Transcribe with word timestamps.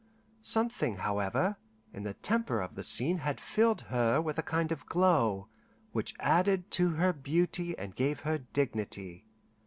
Something, 0.41 0.95
however, 0.95 1.57
in 1.93 2.01
the 2.01 2.15
temper 2.15 2.59
of 2.59 2.73
the 2.73 2.81
scene 2.81 3.19
had 3.19 3.39
filled 3.39 3.81
her 3.81 4.19
with 4.19 4.39
a 4.39 4.41
kind 4.41 4.71
of 4.71 4.87
glow, 4.87 5.47
which 5.91 6.15
added 6.19 6.71
to 6.71 6.95
her 6.95 7.13
beauty 7.13 7.77
and 7.77 7.95
gave 7.95 8.21
her 8.21 8.39
dignity. 8.39 9.27